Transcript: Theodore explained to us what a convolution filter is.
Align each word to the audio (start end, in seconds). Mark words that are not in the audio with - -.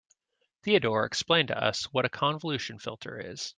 Theodore 0.63 1.05
explained 1.05 1.49
to 1.49 1.63
us 1.63 1.83
what 1.93 2.05
a 2.05 2.09
convolution 2.09 2.79
filter 2.79 3.19
is. 3.19 3.49